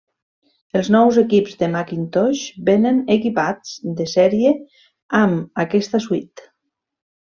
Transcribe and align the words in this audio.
Els 0.79 0.87
nous 0.95 1.19
equips 1.23 1.59
de 1.59 1.69
Macintosh 1.75 2.43
vénen 2.71 3.03
equipats 3.19 3.79
de 4.01 4.11
sèrie 4.17 4.59
amb 5.25 5.65
aquesta 5.69 6.07
suite. 6.11 6.53